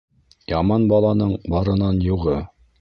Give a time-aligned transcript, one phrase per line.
[0.53, 2.43] Яман баланың барынан юғы.